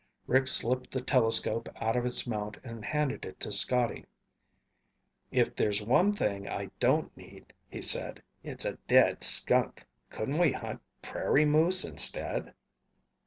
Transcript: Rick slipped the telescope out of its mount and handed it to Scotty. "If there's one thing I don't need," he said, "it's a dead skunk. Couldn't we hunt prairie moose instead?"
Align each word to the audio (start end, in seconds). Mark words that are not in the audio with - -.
Rick 0.25 0.47
slipped 0.47 0.89
the 0.89 0.99
telescope 1.01 1.69
out 1.75 1.95
of 1.95 2.07
its 2.07 2.25
mount 2.25 2.57
and 2.63 2.83
handed 2.83 3.23
it 3.23 3.39
to 3.41 3.51
Scotty. 3.51 4.07
"If 5.29 5.55
there's 5.55 5.83
one 5.83 6.11
thing 6.15 6.49
I 6.49 6.71
don't 6.79 7.15
need," 7.15 7.53
he 7.69 7.83
said, 7.83 8.23
"it's 8.41 8.65
a 8.65 8.77
dead 8.87 9.21
skunk. 9.21 9.85
Couldn't 10.09 10.39
we 10.39 10.53
hunt 10.53 10.81
prairie 11.03 11.45
moose 11.45 11.85
instead?" 11.85 12.55